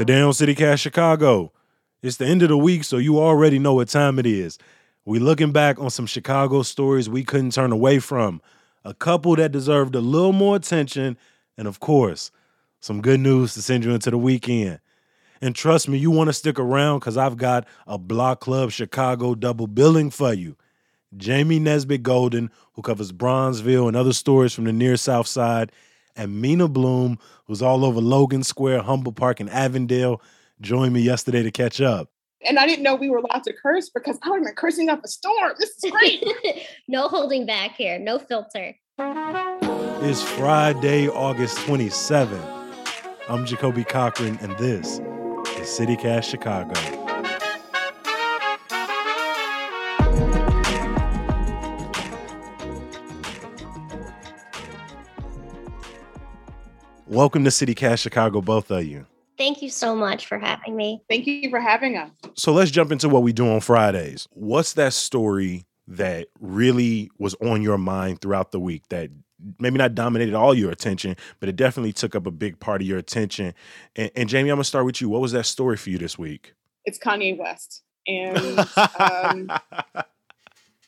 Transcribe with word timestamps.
Today 0.00 0.22
on 0.22 0.32
CityCast 0.32 0.78
Chicago, 0.78 1.52
it's 2.00 2.16
the 2.16 2.24
end 2.24 2.42
of 2.42 2.48
the 2.48 2.56
week, 2.56 2.84
so 2.84 2.96
you 2.96 3.18
already 3.18 3.58
know 3.58 3.74
what 3.74 3.88
time 3.88 4.18
it 4.18 4.24
is. 4.24 4.56
We 5.04 5.18
looking 5.18 5.52
back 5.52 5.78
on 5.78 5.90
some 5.90 6.06
Chicago 6.06 6.62
stories 6.62 7.10
we 7.10 7.22
couldn't 7.22 7.52
turn 7.52 7.70
away 7.70 7.98
from, 7.98 8.40
a 8.82 8.94
couple 8.94 9.36
that 9.36 9.52
deserved 9.52 9.94
a 9.94 10.00
little 10.00 10.32
more 10.32 10.56
attention, 10.56 11.18
and 11.58 11.68
of 11.68 11.80
course, 11.80 12.30
some 12.80 13.02
good 13.02 13.20
news 13.20 13.52
to 13.52 13.60
send 13.60 13.84
you 13.84 13.92
into 13.92 14.10
the 14.10 14.16
weekend. 14.16 14.80
And 15.42 15.54
trust 15.54 15.86
me, 15.86 15.98
you 15.98 16.10
want 16.10 16.28
to 16.28 16.32
stick 16.32 16.58
around 16.58 17.00
because 17.00 17.18
I've 17.18 17.36
got 17.36 17.68
a 17.86 17.98
Block 17.98 18.40
Club 18.40 18.70
Chicago 18.70 19.34
double 19.34 19.66
billing 19.66 20.08
for 20.08 20.32
you. 20.32 20.56
Jamie 21.14 21.58
Nesbitt 21.58 22.02
Golden, 22.02 22.50
who 22.72 22.80
covers 22.80 23.12
Bronzeville 23.12 23.86
and 23.86 23.98
other 23.98 24.14
stories 24.14 24.54
from 24.54 24.64
the 24.64 24.72
near 24.72 24.96
South 24.96 25.26
Side, 25.26 25.70
and 26.16 26.40
Mina 26.40 26.68
Bloom, 26.68 27.18
who's 27.46 27.62
all 27.62 27.84
over 27.84 28.00
Logan 28.00 28.42
Square, 28.42 28.82
Humboldt 28.82 29.16
Park, 29.16 29.40
and 29.40 29.50
Avondale, 29.50 30.20
joined 30.60 30.92
me 30.92 31.00
yesterday 31.00 31.42
to 31.42 31.50
catch 31.50 31.80
up. 31.80 32.10
And 32.46 32.58
I 32.58 32.66
didn't 32.66 32.82
know 32.82 32.94
we 32.94 33.10
were 33.10 33.18
allowed 33.18 33.44
to 33.44 33.52
curse 33.52 33.90
because 33.90 34.18
I 34.22 34.30
would 34.30 34.36
have 34.36 34.44
been 34.44 34.54
cursing 34.54 34.88
up 34.88 35.04
a 35.04 35.08
storm. 35.08 35.52
This 35.58 35.70
is 35.82 35.90
great. 35.90 36.24
no 36.88 37.08
holding 37.08 37.44
back 37.44 37.72
here, 37.76 37.98
no 37.98 38.18
filter. 38.18 38.74
It's 38.98 40.22
Friday, 40.22 41.08
August 41.08 41.58
27th. 41.58 42.60
I'm 43.28 43.46
Jacoby 43.46 43.84
Cochran, 43.84 44.38
and 44.40 44.56
this 44.58 44.98
is 44.98 45.68
CityCast 45.68 46.24
Chicago. 46.24 46.99
Welcome 57.10 57.42
to 57.42 57.50
CityCast 57.50 57.98
Chicago, 57.98 58.40
both 58.40 58.70
of 58.70 58.84
you. 58.84 59.04
Thank 59.36 59.62
you 59.62 59.68
so 59.68 59.96
much 59.96 60.26
for 60.26 60.38
having 60.38 60.76
me. 60.76 61.02
Thank 61.08 61.26
you 61.26 61.50
for 61.50 61.58
having 61.58 61.96
us. 61.96 62.08
So 62.34 62.52
let's 62.52 62.70
jump 62.70 62.92
into 62.92 63.08
what 63.08 63.24
we 63.24 63.32
do 63.32 63.48
on 63.48 63.58
Fridays. 63.58 64.28
What's 64.30 64.74
that 64.74 64.92
story 64.92 65.66
that 65.88 66.28
really 66.38 67.10
was 67.18 67.34
on 67.42 67.62
your 67.62 67.78
mind 67.78 68.20
throughout 68.20 68.52
the 68.52 68.60
week 68.60 68.84
that 68.90 69.10
maybe 69.58 69.76
not 69.76 69.96
dominated 69.96 70.34
all 70.36 70.54
your 70.54 70.70
attention, 70.70 71.16
but 71.40 71.48
it 71.48 71.56
definitely 71.56 71.92
took 71.92 72.14
up 72.14 72.28
a 72.28 72.30
big 72.30 72.60
part 72.60 72.80
of 72.80 72.86
your 72.86 72.98
attention? 72.98 73.54
And, 73.96 74.12
and 74.14 74.28
Jamie, 74.28 74.50
I'm 74.50 74.58
gonna 74.58 74.64
start 74.64 74.86
with 74.86 75.00
you. 75.00 75.08
What 75.08 75.20
was 75.20 75.32
that 75.32 75.46
story 75.46 75.78
for 75.78 75.90
you 75.90 75.98
this 75.98 76.16
week? 76.16 76.54
It's 76.84 77.00
Kanye 77.00 77.36
West. 77.36 77.82
And 78.06 78.60
um, 79.00 79.50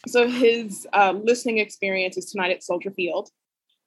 so 0.06 0.28
his 0.28 0.86
uh, 0.92 1.14
listening 1.20 1.58
experience 1.58 2.16
is 2.16 2.26
tonight 2.26 2.52
at 2.52 2.62
Soldier 2.62 2.92
Field. 2.92 3.30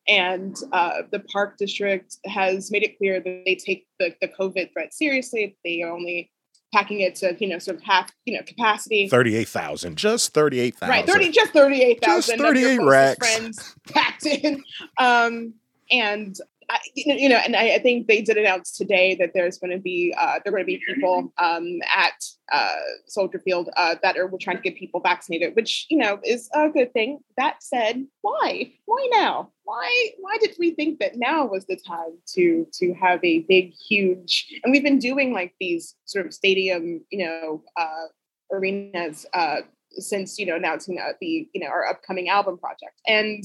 And 0.08 0.56
uh, 0.72 1.04
the 1.12 1.20
park 1.20 1.58
district 1.58 2.18
has 2.26 2.72
made 2.72 2.84
it 2.84 2.98
clear 2.98 3.20
that 3.20 3.44
they 3.46 3.56
take 3.56 3.88
the, 4.00 4.14
the 4.22 4.28
COVID 4.28 4.72
threat 4.74 4.94
seriously. 4.94 5.58
They 5.64 5.82
are 5.82 5.92
only 5.92 6.32
packing 6.74 7.00
it 7.00 7.16
to, 7.16 7.36
you 7.40 7.48
know, 7.48 7.58
sort 7.58 7.78
of 7.78 7.84
half, 7.84 8.12
you 8.26 8.36
know, 8.36 8.44
capacity. 8.44 9.08
38,000, 9.08 9.96
just 9.96 10.34
38,000. 10.34 10.90
Right, 10.90 11.06
30, 11.08 11.32
just 11.32 11.54
38,000. 11.54 12.38
Just 12.38 12.42
38 12.42 12.78
racks. 12.82 13.18
Friends 13.28 13.76
packed 13.92 14.26
in. 14.26 14.64
Um, 14.98 15.54
and 15.92 16.36
I, 16.70 16.80
you 16.96 17.30
know, 17.30 17.38
and 17.38 17.56
I, 17.56 17.76
I, 17.76 17.80
think 17.80 18.08
they 18.08 18.22
did 18.22 18.38
announce 18.38 18.76
today 18.76 19.16
that 19.16 19.32
there's 19.34 19.58
going 19.58 19.72
to 19.72 19.80
be 19.80 20.14
uh, 20.18 20.40
there 20.44 20.52
are 20.54 20.58
going 20.58 20.64
to 20.64 20.66
be 20.66 20.82
people 20.88 21.34
um, 21.38 21.80
at 21.96 22.24
uh, 22.52 22.76
Soldier 23.08 23.40
Field 23.40 23.70
uh, 23.76 23.96
that 24.02 24.18
are 24.18 24.30
trying 24.40 24.58
to 24.58 24.62
get 24.62 24.76
people 24.76 25.00
vaccinated, 25.00 25.56
which 25.56 25.86
you 25.90 25.98
know 25.98 26.20
is 26.24 26.50
a 26.54 26.70
good 26.70 26.94
thing. 26.94 27.20
That 27.38 27.62
said, 27.62 28.06
why? 28.22 28.74
Why 28.86 29.08
now? 29.12 29.52
Why? 29.64 30.10
Why 30.20 30.38
did 30.40 30.56
we 30.60 30.72
think 30.72 31.00
that 31.00 31.16
now 31.16 31.46
was 31.46 31.66
the 31.66 31.78
time 31.78 32.18
to 32.36 32.68
to 32.74 32.94
have 32.94 33.20
a 33.24 33.40
big, 33.40 33.74
huge? 33.74 34.48
And 34.64 34.72
we've 34.72 34.84
been 34.84 35.00
doing 35.00 35.34
like 35.34 35.54
these 35.60 35.96
sort 36.06 36.26
of 36.26 36.34
stadium, 36.34 37.02
you 37.10 37.26
know, 37.26 37.64
uh, 37.78 38.08
arenas 38.52 39.26
uh, 39.34 39.62
since 39.92 40.38
you 40.38 40.46
know 40.46 40.56
announcing 40.56 41.00
uh, 41.00 41.14
the 41.20 41.48
you 41.54 41.62
know 41.62 41.68
our 41.68 41.86
upcoming 41.86 42.30
album 42.30 42.58
project 42.58 43.00
and 43.08 43.44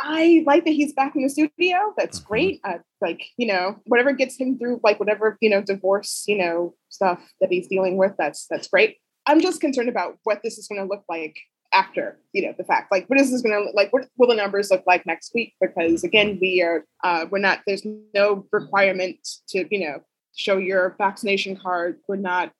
I 0.00 0.44
like 0.46 0.64
that 0.64 0.72
he's 0.72 0.92
back 0.92 1.16
in 1.16 1.22
the 1.22 1.28
studio. 1.28 1.94
That's 1.96 2.18
mm-hmm. 2.18 2.28
great. 2.28 2.60
Uh, 2.64 2.78
like, 3.00 3.22
you 3.36 3.46
know, 3.46 3.76
whatever 3.86 4.12
gets 4.12 4.36
him 4.36 4.58
through, 4.58 4.80
like 4.82 5.00
whatever, 5.00 5.38
you 5.40 5.50
know, 5.50 5.62
divorce, 5.62 6.24
you 6.26 6.36
know, 6.36 6.74
stuff 6.88 7.20
that 7.40 7.50
he's 7.50 7.68
dealing 7.68 7.96
with, 7.96 8.12
that's 8.18 8.46
that's 8.48 8.68
great. 8.68 8.98
I'm 9.26 9.40
just 9.40 9.60
concerned 9.60 9.88
about 9.88 10.18
what 10.24 10.40
this 10.44 10.58
is 10.58 10.68
going 10.68 10.80
to 10.80 10.86
look 10.86 11.04
like 11.08 11.36
after, 11.72 12.18
you 12.32 12.42
know, 12.42 12.54
the 12.56 12.64
fact. 12.64 12.92
Like, 12.92 13.08
what 13.08 13.20
is 13.20 13.30
this 13.30 13.42
going 13.42 13.54
to 13.54 13.64
look 13.64 13.74
like? 13.74 13.92
What 13.92 14.08
will 14.16 14.28
the 14.28 14.34
numbers 14.34 14.70
look 14.70 14.84
like 14.86 15.04
next 15.06 15.32
week? 15.34 15.54
Because 15.60 16.04
again, 16.04 16.38
we 16.40 16.62
are, 16.62 16.84
uh, 17.02 17.26
we're 17.30 17.38
not. 17.38 17.60
There's 17.66 17.86
no 18.14 18.46
requirement 18.52 19.16
to, 19.48 19.66
you 19.70 19.86
know, 19.86 20.00
show 20.36 20.58
your 20.58 20.94
vaccination 20.98 21.56
card. 21.56 21.98
We're 22.06 22.16
not 22.16 22.52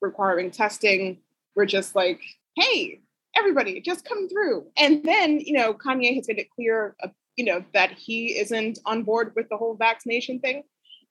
requiring 0.00 0.50
testing. 0.50 1.18
We're 1.56 1.66
just 1.66 1.94
like, 1.94 2.20
hey, 2.56 3.00
everybody 3.36 3.80
just 3.80 4.04
come 4.04 4.28
through. 4.28 4.66
And 4.76 5.02
then, 5.04 5.40
you 5.40 5.52
know, 5.52 5.74
Kanye 5.74 6.14
has 6.16 6.28
made 6.28 6.38
it 6.38 6.50
clear, 6.54 6.96
uh, 7.02 7.08
you 7.36 7.44
know, 7.44 7.64
that 7.74 7.92
he 7.92 8.38
isn't 8.38 8.78
on 8.86 9.02
board 9.02 9.32
with 9.36 9.48
the 9.48 9.56
whole 9.56 9.74
vaccination 9.74 10.40
thing. 10.40 10.62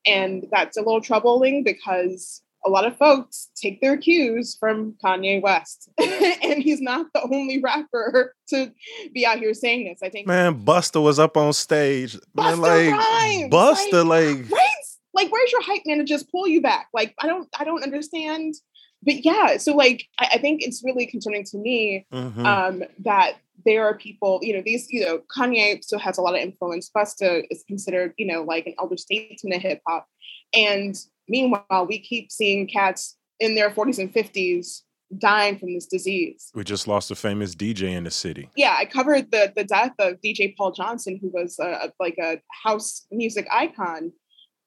And 0.06 0.46
that's 0.52 0.78
a 0.78 0.82
little 0.82 1.02
troubling 1.02 1.64
because 1.64 2.42
a 2.66 2.70
lot 2.70 2.86
of 2.86 2.98
folks 2.98 3.50
take 3.56 3.82
their 3.82 3.98
cues 3.98 4.56
from 4.60 4.96
Kanye 5.04 5.42
West. 5.42 5.90
and 5.98 6.64
he's 6.64 6.82
not 6.82 7.08
the 7.14 7.22
only 7.24 7.60
rapper 7.60 8.36
to 8.50 8.72
be 9.14 9.26
out 9.26 9.40
here 9.40 9.54
saying 9.54 9.86
this. 9.86 10.00
I 10.02 10.10
think 10.10 10.28
Man, 10.28 10.64
Busta 10.64 11.02
was 11.02 11.20
up 11.20 11.38
on 11.38 11.54
stage. 11.54 12.18
Busta 12.38 12.60
man, 12.60 12.60
like 12.62 12.92
Rhymes. 12.92 13.54
Busta, 13.54 14.06
like, 14.06 14.38
like 14.38 14.52
right? 14.52 14.70
Like, 15.14 15.32
where's 15.32 15.52
your 15.52 15.62
hype 15.62 15.84
man 15.86 16.00
to 16.00 16.04
just 16.04 16.32
pull 16.32 16.48
you 16.48 16.62
back? 16.62 16.88
Like, 16.94 17.14
I 17.20 17.28
don't 17.28 17.48
I 17.58 17.64
don't 17.64 17.84
understand 17.84 18.56
but 19.04 19.26
yeah, 19.26 19.58
so 19.58 19.76
like 19.76 20.08
I, 20.20 20.30
I, 20.34 20.38
think 20.38 20.62
it's 20.62 20.84
really 20.84 21.06
concerning 21.06 21.44
to 21.46 21.58
me 21.58 22.06
mm-hmm. 22.12 22.46
um, 22.46 22.84
that 23.00 23.36
there 23.66 23.86
are 23.86 23.98
people, 23.98 24.40
you 24.42 24.54
know, 24.54 24.62
these, 24.64 24.88
you 24.90 25.06
know, 25.06 25.22
Kanye 25.36 25.84
still 25.84 26.00
has 26.00 26.18
a 26.18 26.22
lot 26.22 26.36
of 26.36 26.42
influence. 26.42 26.90
Busta 26.96 27.44
is 27.50 27.64
considered, 27.68 28.14
you 28.18 28.26
know, 28.26 28.44
like 28.44 28.66
an 28.66 28.76
elder 28.80 28.98
statesman 28.98 29.54
of 29.54 29.62
hip 29.62 29.82
hop. 29.88 30.08
And 30.54 30.98
meanwhile, 31.28 31.86
we 31.88 32.00
keep 32.00 32.32
seeing 32.32 32.68
cats 32.68 33.18
in 33.40 33.56
their 33.56 33.70
40s 33.70 34.00
and 34.00 34.14
50s 34.14 34.82
dying 35.18 35.60
from 35.60 35.74
this 35.74 35.86
disease. 35.86 36.52
We 36.54 36.64
just 36.64 36.88
lost 36.88 37.12
a 37.12 37.16
famous 37.16 37.56
DJ 37.56 37.92
in 37.92 38.04
the 38.04 38.12
city. 38.12 38.50
Yeah, 38.56 38.76
I 38.78 38.86
covered 38.86 39.32
the 39.32 39.54
the 39.56 39.64
death 39.64 39.94
of 40.00 40.20
DJ 40.22 40.56
Paul 40.58 40.72
Johnson, 40.72 41.20
who 41.22 41.30
was 41.30 41.60
a, 41.60 41.92
like 42.00 42.18
a 42.20 42.42
house 42.64 43.06
music 43.12 43.48
icon 43.52 44.12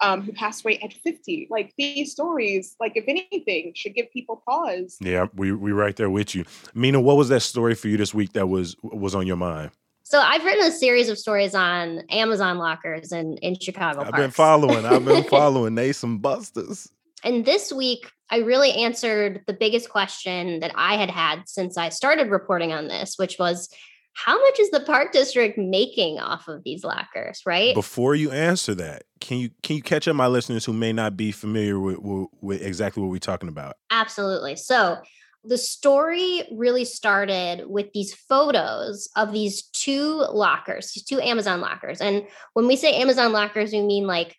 um, 0.00 0.22
who 0.22 0.32
passed 0.32 0.64
away 0.64 0.78
at 0.80 0.92
50. 0.92 1.48
Like 1.50 1.72
these 1.78 2.12
stories, 2.12 2.76
like 2.80 2.92
if 2.94 3.04
anything, 3.08 3.72
should 3.74 3.94
give 3.94 4.10
people 4.12 4.42
pause. 4.46 4.96
Yeah, 5.00 5.26
we 5.34 5.52
we 5.52 5.72
right 5.72 5.96
there 5.96 6.10
with 6.10 6.34
you. 6.34 6.44
Mina, 6.74 7.00
what 7.00 7.16
was 7.16 7.28
that 7.30 7.40
story 7.40 7.74
for 7.74 7.88
you 7.88 7.96
this 7.96 8.14
week 8.14 8.32
that 8.34 8.48
was 8.48 8.76
was 8.82 9.14
on 9.14 9.26
your 9.26 9.36
mind? 9.36 9.70
So 10.02 10.20
I've 10.20 10.44
written 10.44 10.64
a 10.64 10.70
series 10.70 11.08
of 11.08 11.18
stories 11.18 11.52
on 11.52 12.02
Amazon 12.10 12.58
lockers 12.58 13.10
in, 13.10 13.38
in 13.38 13.58
Chicago. 13.58 14.02
I've 14.02 14.10
parks. 14.10 14.18
been 14.18 14.30
following. 14.30 14.86
I've 14.86 15.04
been 15.04 15.24
following. 15.28 15.74
they 15.74 15.92
some 15.92 16.18
busters. 16.18 16.88
And 17.24 17.44
this 17.44 17.72
week, 17.72 18.08
I 18.30 18.38
really 18.38 18.70
answered 18.70 19.42
the 19.48 19.52
biggest 19.52 19.88
question 19.88 20.60
that 20.60 20.70
I 20.76 20.96
had 20.96 21.10
had 21.10 21.48
since 21.48 21.76
I 21.76 21.88
started 21.88 22.30
reporting 22.30 22.72
on 22.72 22.86
this, 22.86 23.18
which 23.18 23.36
was 23.40 23.68
how 24.16 24.40
much 24.40 24.58
is 24.58 24.70
the 24.70 24.80
park 24.80 25.12
district 25.12 25.58
making 25.58 26.18
off 26.18 26.48
of 26.48 26.62
these 26.64 26.82
lockers 26.82 27.42
right? 27.44 27.74
Before 27.74 28.14
you 28.14 28.30
answer 28.30 28.74
that 28.76 29.04
can 29.20 29.38
you 29.38 29.50
can 29.62 29.76
you 29.76 29.82
catch 29.82 30.08
up 30.08 30.16
my 30.16 30.26
listeners 30.26 30.64
who 30.64 30.72
may 30.72 30.92
not 30.92 31.16
be 31.16 31.32
familiar 31.32 31.78
with, 31.78 31.98
with, 31.98 32.28
with 32.40 32.62
exactly 32.62 33.02
what 33.02 33.10
we're 33.10 33.18
talking 33.18 33.48
about? 33.48 33.76
Absolutely. 33.90 34.56
So 34.56 34.98
the 35.44 35.58
story 35.58 36.42
really 36.52 36.84
started 36.84 37.68
with 37.68 37.92
these 37.92 38.14
photos 38.14 39.08
of 39.16 39.32
these 39.32 39.62
two 39.62 40.24
lockers 40.32 40.90
these 40.92 41.04
two 41.04 41.20
amazon 41.20 41.60
lockers 41.60 42.00
and 42.00 42.26
when 42.54 42.66
we 42.66 42.74
say 42.74 43.00
amazon 43.00 43.32
lockers 43.32 43.70
we 43.70 43.80
mean 43.80 44.08
like 44.08 44.34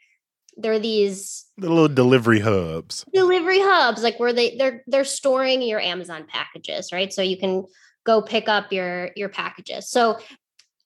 they're 0.57 0.79
these 0.79 1.45
the 1.57 1.69
little 1.69 1.87
delivery 1.87 2.39
hubs. 2.39 3.05
Delivery 3.13 3.59
hubs 3.59 4.03
like 4.03 4.19
where 4.19 4.33
they 4.33 4.57
they're 4.57 4.83
they're 4.87 5.05
storing 5.05 5.61
your 5.61 5.79
amazon 5.79 6.25
packages 6.27 6.91
right? 6.91 7.13
So 7.13 7.21
you 7.21 7.37
can 7.37 7.65
go 8.07 8.21
pick 8.21 8.49
up 8.49 8.71
your 8.71 9.11
your 9.15 9.29
packages. 9.29 9.91
So 9.91 10.17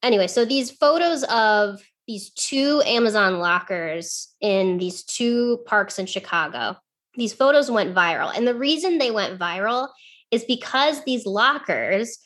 anyway, 0.03 0.27
so 0.27 0.43
these 0.43 0.71
photos 0.71 1.23
of 1.25 1.79
these 2.07 2.31
two 2.31 2.81
Amazon 2.85 3.39
lockers 3.39 4.33
in 4.41 4.77
these 4.77 5.03
two 5.03 5.59
parks 5.65 5.99
in 5.99 6.07
Chicago. 6.07 6.75
These 7.15 7.33
photos 7.33 7.69
went 7.69 7.95
viral. 7.95 8.35
And 8.35 8.47
the 8.47 8.55
reason 8.55 8.97
they 8.97 9.11
went 9.11 9.39
viral 9.39 9.89
is 10.31 10.43
because 10.45 11.03
these 11.03 11.25
lockers, 11.25 12.17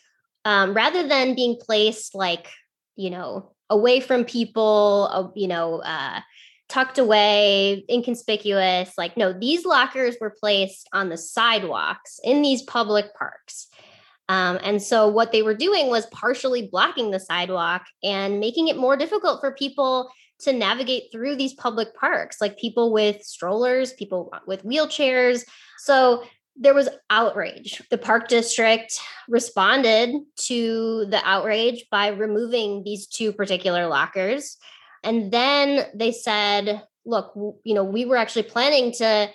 um, 0.46 0.74
rather 0.74 1.08
than 1.08 1.36
being 1.36 1.58
placed 1.60 2.16
like, 2.16 2.48
you 2.96 3.10
know, 3.10 3.52
away 3.70 4.00
from 4.00 4.26
people, 4.26 5.10
uh, 5.12 5.28
you 5.36 5.48
know, 5.48 5.80
uh, 5.80 6.22
tucked 6.70 6.98
away, 6.98 7.84
inconspicuous, 7.90 8.92
like, 8.98 9.18
no, 9.18 9.34
these 9.34 9.66
lockers 9.66 10.16
were 10.22 10.36
placed 10.40 10.88
on 10.94 11.10
the 11.10 11.18
sidewalks 11.18 12.20
in 12.24 12.42
these 12.42 12.64
public 12.64 13.14
parks. 13.16 13.68
Um, 14.28 14.60
and 14.64 14.82
so 14.82 15.08
what 15.08 15.32
they 15.32 15.44
were 15.44 15.54
doing 15.54 15.88
was 15.88 16.08
partially 16.08 16.68
blocking 16.68 17.12
the 17.12 17.20
sidewalk 17.20 17.84
and 18.04 18.40
making 18.40 18.68
it 18.68 18.78
more 18.78 18.98
difficult 18.98 19.40
for 19.40 19.52
people 19.52 20.10
to 20.40 20.52
navigate 20.52 21.12
through 21.12 21.36
these 21.36 21.54
public 21.54 21.96
parks, 21.96 22.42
like 22.42 22.58
people 22.58 22.92
with 22.92 23.24
strollers, 23.24 23.94
people 23.94 24.34
with 24.48 24.64
wheelchairs. 24.64 25.44
So 25.80 26.24
there 26.58 26.74
was 26.74 26.90
outrage. 27.10 27.82
The 27.92 27.98
park 27.98 28.28
district 28.28 29.00
responded 29.28 30.16
to 30.48 31.06
the 31.10 31.22
outrage 31.24 31.86
by 31.92 32.08
removing 32.08 32.84
these 32.84 33.08
two 33.08 33.34
particular 33.34 33.88
lockers. 33.88 34.58
And 35.04 35.32
then 35.32 35.86
they 35.94 36.12
said, 36.12 36.82
look, 37.06 37.34
you 37.64 37.76
know, 37.76 37.84
we 37.84 38.06
were 38.06 38.18
actually 38.18 38.44
planning 38.44 38.92
to 38.94 39.30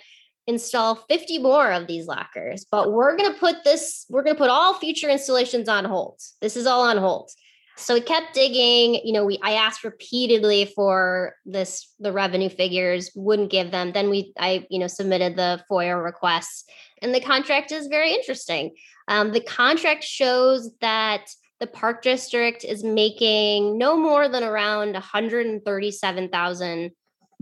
install 0.47 0.95
50 0.95 1.39
more 1.39 1.71
of 1.71 1.87
these 1.87 2.07
lockers, 2.07 2.65
but 2.69 2.91
we're 2.91 3.15
going 3.15 3.31
to 3.31 3.39
put 3.39 3.63
this, 3.63 4.05
we're 4.09 4.23
going 4.23 4.35
to 4.35 4.39
put 4.39 4.49
all 4.49 4.73
future 4.73 5.09
installations 5.09 5.69
on 5.69 5.85
hold. 5.85 6.19
This 6.41 6.55
is 6.55 6.65
all 6.65 6.81
on 6.81 6.97
hold. 6.97 7.31
So 7.77 7.93
we 7.95 8.01
kept 8.01 8.33
digging, 8.33 8.95
you 9.05 9.13
know, 9.13 9.25
we 9.25 9.39
I 9.41 9.53
asked 9.53 9.83
repeatedly 9.83 10.65
for 10.75 11.35
this 11.45 11.91
the 11.99 12.11
revenue 12.11 12.49
figures, 12.49 13.11
wouldn't 13.15 13.49
give 13.49 13.71
them. 13.71 13.91
Then 13.91 14.09
we 14.09 14.33
I, 14.37 14.67
you 14.69 14.77
know, 14.77 14.87
submitted 14.87 15.35
the 15.35 15.63
FOIA 15.69 16.03
requests 16.03 16.65
and 17.01 17.15
the 17.15 17.21
contract 17.21 17.71
is 17.71 17.87
very 17.87 18.13
interesting. 18.13 18.75
Um, 19.07 19.31
the 19.31 19.41
contract 19.41 20.03
shows 20.03 20.69
that 20.81 21.25
the 21.59 21.67
park 21.67 22.01
district 22.01 22.63
is 22.63 22.83
making 22.83 23.77
no 23.77 23.95
more 23.97 24.27
than 24.29 24.43
around 24.43 24.95
$137,000 24.95 26.91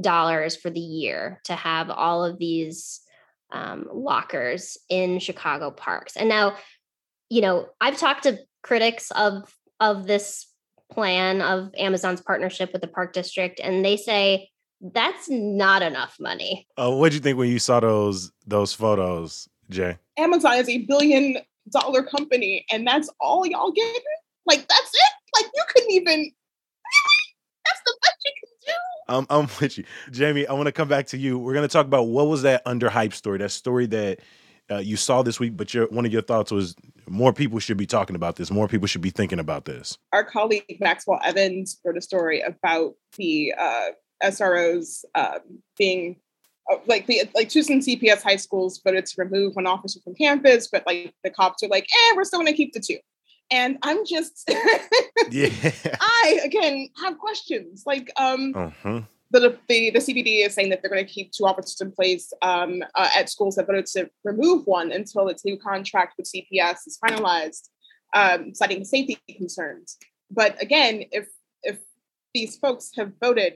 for 0.01 0.69
the 0.69 0.79
year 0.79 1.41
to 1.45 1.55
have 1.55 1.89
all 1.89 2.23
of 2.23 2.37
these 2.37 3.01
um, 3.51 3.87
lockers 3.91 4.77
in 4.89 5.19
Chicago 5.19 5.71
parks. 5.71 6.15
And 6.15 6.29
now, 6.29 6.55
you 7.29 7.41
know, 7.41 7.67
I've 7.81 7.97
talked 7.97 8.23
to 8.23 8.39
critics 8.63 9.11
of 9.11 9.53
of 9.79 10.07
this 10.07 10.45
plan 10.91 11.41
of 11.41 11.71
Amazon's 11.77 12.21
partnership 12.21 12.73
with 12.73 12.81
the 12.81 12.87
park 12.87 13.13
district, 13.13 13.59
and 13.63 13.85
they 13.85 13.97
say 13.97 14.49
that's 14.81 15.29
not 15.29 15.81
enough 15.81 16.15
money. 16.19 16.67
Uh, 16.77 16.91
what 16.91 17.09
did 17.09 17.15
you 17.15 17.21
think 17.21 17.37
when 17.37 17.49
you 17.49 17.59
saw 17.59 17.79
those 17.79 18.31
those 18.45 18.73
photos, 18.73 19.47
Jay? 19.69 19.97
Amazon 20.17 20.55
is 20.55 20.69
a 20.69 20.79
billion 20.79 21.37
dollar 21.71 22.03
company, 22.03 22.65
and 22.71 22.85
that's 22.85 23.09
all 23.19 23.45
y'all 23.45 23.71
getting? 23.71 24.01
Like 24.45 24.67
that's 24.67 24.91
it? 24.93 25.13
Like 25.35 25.51
you 25.53 25.63
couldn't 25.69 25.91
even 25.91 26.19
really? 26.19 26.33
That's 27.65 27.81
the 27.85 27.97
best 28.01 28.15
you 28.25 28.31
can 28.38 28.38
do. 28.38 28.38
I'm, 29.07 29.25
I'm 29.29 29.47
with 29.59 29.77
you, 29.77 29.83
Jamie. 30.11 30.47
I 30.47 30.53
want 30.53 30.67
to 30.67 30.71
come 30.71 30.87
back 30.87 31.07
to 31.07 31.17
you. 31.17 31.37
We're 31.39 31.53
to 31.55 31.67
talk 31.67 31.85
about 31.85 32.03
what 32.03 32.27
was 32.27 32.43
that 32.43 32.63
underhype 32.65 33.13
story, 33.13 33.39
that 33.39 33.49
story 33.49 33.87
that 33.87 34.19
uh, 34.71 34.77
you 34.77 34.95
saw 34.95 35.23
this 35.23 35.39
week, 35.39 35.57
but 35.57 35.73
your 35.73 35.87
one 35.87 36.05
of 36.05 36.13
your 36.13 36.21
thoughts 36.21 36.51
was 36.51 36.75
more 37.07 37.33
people 37.33 37.59
should 37.59 37.77
be 37.77 37.87
talking 37.87 38.15
about 38.15 38.35
this. 38.35 38.51
More 38.51 38.67
people 38.67 38.87
should 38.87 39.01
be 39.01 39.09
thinking 39.09 39.39
about 39.39 39.65
this. 39.65 39.97
Our 40.13 40.23
colleague 40.23 40.77
Maxwell 40.79 41.19
Evans 41.23 41.79
wrote 41.83 41.97
a 41.97 42.01
story 42.01 42.41
about 42.41 42.93
the 43.17 43.53
uh, 43.57 43.87
SROs 44.23 45.03
um, 45.15 45.39
being 45.77 46.17
uh, 46.71 46.77
like 46.85 47.07
the 47.07 47.23
like 47.33 47.49
Tucson 47.49 47.79
CPS 47.79 48.21
high 48.21 48.35
schools 48.35 48.79
voted 48.83 49.05
to 49.07 49.15
remove 49.17 49.55
one 49.55 49.65
officer 49.65 49.99
from 50.03 50.13
campus, 50.13 50.67
but 50.71 50.85
like 50.85 51.13
the 51.23 51.31
cops 51.31 51.63
are 51.63 51.67
like, 51.67 51.87
eh, 51.91 52.13
we're 52.15 52.23
still 52.23 52.43
to 52.43 52.53
keep 52.53 52.73
the 52.73 52.79
two. 52.79 52.97
And 53.51 53.77
I'm 53.81 54.05
just, 54.05 54.49
yeah. 55.31 55.49
I 56.01 56.39
again 56.43 56.89
have 57.03 57.17
questions 57.17 57.83
like, 57.85 58.11
um, 58.17 58.53
uh-huh 58.55 59.01
the, 59.31 59.57
the, 59.67 59.91
the 59.91 59.99
CPD 59.99 60.45
is 60.45 60.53
saying 60.53 60.69
that 60.69 60.81
they're 60.81 60.89
going 60.89 61.05
to 61.05 61.11
keep 61.11 61.31
two 61.31 61.45
officers 61.45 61.79
in 61.81 61.91
place 61.91 62.33
um, 62.41 62.83
uh, 62.95 63.09
at 63.15 63.29
schools 63.29 63.55
that 63.55 63.67
voted 63.67 63.85
to 63.87 64.09
remove 64.23 64.65
one 64.65 64.91
until 64.91 65.27
its 65.27 65.45
new 65.45 65.57
contract 65.57 66.15
with 66.17 66.31
CPS 66.31 66.87
is 66.87 66.97
finalized, 67.03 67.69
um, 68.15 68.53
citing 68.55 68.83
safety 68.83 69.19
concerns. 69.37 69.97
But 70.31 70.61
again, 70.61 71.03
if 71.11 71.27
if 71.63 71.77
these 72.33 72.57
folks 72.57 72.91
have 72.97 73.13
voted, 73.21 73.53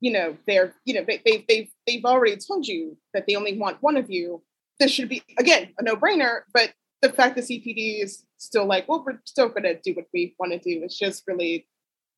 you 0.00 0.12
know, 0.12 0.36
they're 0.46 0.74
you 0.84 0.94
know 0.94 1.04
they, 1.06 1.20
they 1.24 1.44
they've 1.48 1.70
they've 1.86 2.04
already 2.04 2.36
told 2.36 2.66
you 2.66 2.96
that 3.14 3.26
they 3.26 3.36
only 3.36 3.58
want 3.58 3.82
one 3.82 3.96
of 3.96 4.10
you. 4.10 4.42
This 4.80 4.90
should 4.90 5.08
be 5.08 5.22
again 5.38 5.70
a 5.78 5.82
no 5.82 5.96
brainer. 5.96 6.40
But 6.52 6.72
the 7.02 7.12
fact 7.12 7.34
that 7.34 7.44
CPD 7.44 8.02
is 8.02 8.24
still 8.38 8.64
like, 8.64 8.88
well, 8.88 9.04
we're 9.04 9.20
still 9.24 9.48
going 9.48 9.64
to 9.64 9.78
do 9.80 9.92
what 9.94 10.06
we 10.14 10.34
want 10.38 10.52
to 10.52 10.58
do 10.58 10.84
is 10.84 10.96
just 10.96 11.24
really 11.26 11.66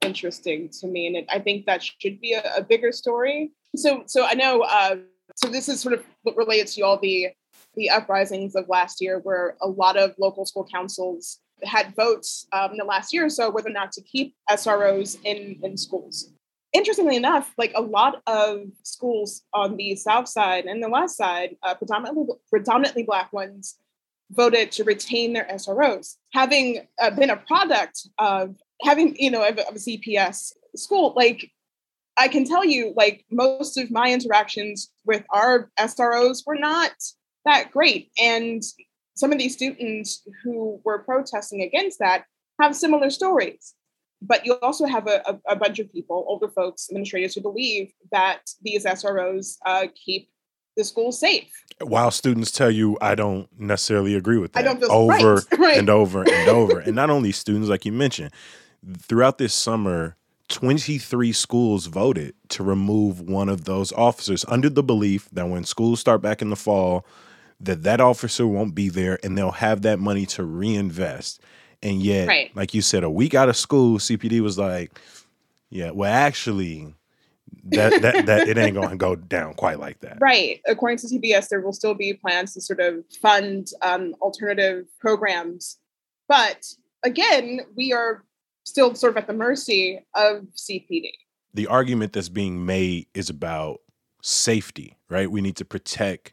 interesting 0.02 0.68
to 0.80 0.86
me, 0.86 1.06
and 1.06 1.16
it, 1.16 1.26
I 1.30 1.38
think 1.38 1.66
that 1.66 1.82
should 1.82 2.20
be 2.20 2.34
a, 2.34 2.42
a, 2.58 2.62
bigger 2.62 2.92
story. 2.92 3.52
So, 3.74 4.04
so 4.06 4.26
I 4.26 4.34
know. 4.34 4.60
Uh, 4.60 4.96
so 5.36 5.48
this 5.48 5.68
is 5.68 5.80
sort 5.80 5.94
of 5.94 6.04
what 6.22 6.36
relates 6.36 6.74
to 6.74 6.82
all 6.82 6.98
the 7.00 7.28
the 7.76 7.90
uprisings 7.90 8.54
of 8.54 8.68
last 8.68 9.00
year, 9.00 9.20
where 9.20 9.56
a 9.62 9.66
lot 9.66 9.96
of 9.96 10.14
local 10.18 10.44
school 10.44 10.68
councils 10.70 11.40
had 11.62 11.96
votes 11.96 12.46
um, 12.52 12.72
in 12.72 12.76
the 12.76 12.84
last 12.84 13.12
year 13.12 13.24
or 13.24 13.30
so 13.30 13.50
whether 13.50 13.70
or 13.70 13.72
not 13.72 13.92
to 13.92 14.02
keep 14.02 14.34
SROs 14.50 15.18
in 15.24 15.58
in 15.62 15.76
schools. 15.76 16.30
Interestingly 16.74 17.16
enough, 17.16 17.54
like 17.56 17.72
a 17.76 17.80
lot 17.80 18.20
of 18.26 18.62
schools 18.82 19.42
on 19.54 19.76
the 19.76 19.94
south 19.94 20.28
side 20.28 20.66
and 20.66 20.82
the 20.82 20.90
west 20.90 21.16
side, 21.16 21.56
uh, 21.62 21.74
predominantly 21.74 22.34
predominantly 22.50 23.04
black 23.04 23.32
ones, 23.32 23.76
voted 24.34 24.72
to 24.72 24.84
retain 24.84 25.32
their 25.32 25.44
SROs, 25.44 26.16
having 26.32 26.86
uh, 27.00 27.10
been 27.10 27.30
a 27.30 27.36
product 27.36 28.08
of 28.18 28.56
having 28.82 29.16
you 29.16 29.30
know 29.30 29.46
of, 29.46 29.58
of 29.58 29.76
a 29.76 29.78
CPS 29.78 30.52
school, 30.76 31.14
like 31.16 31.50
I 32.16 32.28
can 32.28 32.44
tell 32.44 32.64
you, 32.64 32.92
like 32.96 33.24
most 33.30 33.76
of 33.76 33.90
my 33.90 34.12
interactions 34.12 34.90
with 35.04 35.24
our 35.30 35.70
SROs 35.78 36.42
were 36.46 36.56
not 36.56 36.92
that 37.44 37.70
great, 37.70 38.10
and 38.20 38.62
some 39.16 39.32
of 39.32 39.38
these 39.38 39.54
students 39.54 40.22
who 40.42 40.80
were 40.84 40.98
protesting 41.00 41.62
against 41.62 41.98
that 42.00 42.24
have 42.60 42.76
similar 42.76 43.10
stories. 43.10 43.74
But 44.22 44.46
you 44.46 44.54
also 44.62 44.86
have 44.86 45.06
a, 45.06 45.22
a, 45.26 45.52
a 45.52 45.56
bunch 45.56 45.78
of 45.78 45.92
people, 45.92 46.24
older 46.26 46.48
folks, 46.48 46.88
administrators, 46.90 47.34
who 47.34 47.42
believe 47.42 47.92
that 48.10 48.40
these 48.62 48.84
SROs 48.84 49.58
uh, 49.66 49.88
keep 49.94 50.30
the 50.76 50.84
school 50.84 51.12
safe. 51.12 51.50
While 51.80 52.10
students 52.10 52.50
tell 52.50 52.70
you, 52.70 52.96
I 53.00 53.14
don't 53.14 53.48
necessarily 53.58 54.14
agree 54.14 54.38
with 54.38 54.52
that. 54.52 54.60
I 54.60 54.62
don't 54.62 54.80
feel 54.80 54.92
over 54.92 55.34
right, 55.34 55.44
right. 55.58 55.78
and 55.78 55.90
over 55.90 56.22
and 56.22 56.48
over. 56.48 56.80
and 56.80 56.94
not 56.94 57.10
only 57.10 57.32
students, 57.32 57.68
like 57.68 57.84
you 57.84 57.92
mentioned, 57.92 58.30
throughout 58.98 59.38
this 59.38 59.54
summer, 59.54 60.16
23 60.48 61.32
schools 61.32 61.86
voted 61.86 62.34
to 62.50 62.62
remove 62.62 63.20
one 63.20 63.48
of 63.48 63.64
those 63.64 63.92
officers 63.92 64.44
under 64.48 64.68
the 64.68 64.82
belief 64.82 65.28
that 65.32 65.48
when 65.48 65.64
schools 65.64 66.00
start 66.00 66.20
back 66.20 66.42
in 66.42 66.50
the 66.50 66.56
fall, 66.56 67.06
that 67.60 67.82
that 67.82 68.00
officer 68.00 68.46
won't 68.46 68.74
be 68.74 68.88
there 68.88 69.18
and 69.22 69.38
they'll 69.38 69.50
have 69.50 69.82
that 69.82 69.98
money 69.98 70.26
to 70.26 70.44
reinvest. 70.44 71.40
And 71.82 72.02
yet, 72.02 72.28
right. 72.28 72.54
like 72.54 72.74
you 72.74 72.82
said, 72.82 73.04
a 73.04 73.10
week 73.10 73.34
out 73.34 73.48
of 73.48 73.56
school, 73.56 73.98
CPD 73.98 74.40
was 74.40 74.58
like, 74.58 75.00
yeah, 75.70 75.90
well, 75.90 76.12
actually, 76.12 76.94
that 77.64 78.02
that 78.02 78.26
that 78.26 78.48
it 78.48 78.58
ain't 78.58 78.74
going 78.74 78.90
to 78.90 78.96
go 78.96 79.16
down 79.16 79.54
quite 79.54 79.78
like 79.78 80.00
that. 80.00 80.18
Right. 80.20 80.60
According 80.66 80.98
to 80.98 81.06
CPS, 81.06 81.48
there 81.48 81.60
will 81.60 81.72
still 81.72 81.94
be 81.94 82.14
plans 82.14 82.54
to 82.54 82.60
sort 82.60 82.80
of 82.80 83.04
fund 83.20 83.68
um, 83.82 84.14
alternative 84.20 84.86
programs, 85.00 85.78
but 86.28 86.64
again, 87.04 87.60
we 87.76 87.92
are 87.92 88.24
still 88.64 88.94
sort 88.94 89.12
of 89.12 89.16
at 89.18 89.26
the 89.26 89.32
mercy 89.32 90.04
of 90.14 90.46
CPD. 90.56 91.10
The 91.52 91.66
argument 91.68 92.12
that's 92.12 92.28
being 92.28 92.66
made 92.66 93.06
is 93.14 93.30
about 93.30 93.80
safety, 94.22 94.96
right? 95.08 95.30
We 95.30 95.40
need 95.40 95.56
to 95.56 95.64
protect 95.64 96.32